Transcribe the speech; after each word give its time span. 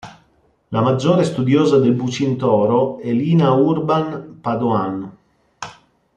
La 0.69 0.81
maggiore 0.81 1.23
studiosa 1.23 1.77
del 1.77 1.93
Bucintoro 1.93 2.97
è 3.01 3.11
Lina 3.11 3.51
Urban 3.51 4.39
Padoan. 4.41 5.17